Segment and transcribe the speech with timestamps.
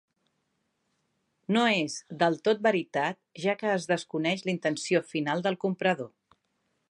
[1.57, 6.11] No és del tot veritat, ja que es desconeix la intenció final del comprador.